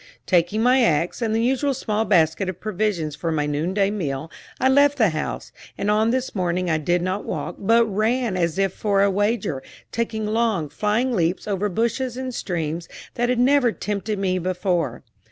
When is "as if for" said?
8.35-9.03